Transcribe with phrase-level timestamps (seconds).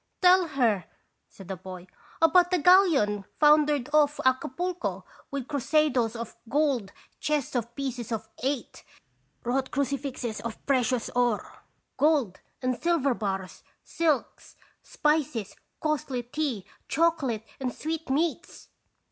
[0.19, 0.85] "Tell her,"
[1.29, 1.85] said the boy,"
[2.23, 8.83] about the galleon foundered off Acapulco with crusadoes of gold, chests of pieces of eight,
[9.43, 11.47] wrought crucifixes of precious ore,
[11.97, 18.69] gold and silver bars, silks, spices, costly tea, chocolate, and sweetmeats."